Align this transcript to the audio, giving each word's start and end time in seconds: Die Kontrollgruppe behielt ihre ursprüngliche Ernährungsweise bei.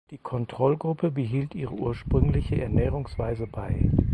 Die 0.09 0.17
Kontrollgruppe 0.17 1.11
behielt 1.11 1.53
ihre 1.53 1.75
ursprüngliche 1.75 2.59
Ernährungsweise 2.59 3.45
bei. 3.45 3.91